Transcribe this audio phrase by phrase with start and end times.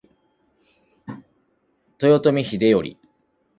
[1.99, 2.95] 豊臣秀頼